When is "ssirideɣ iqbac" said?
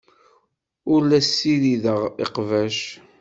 1.27-2.77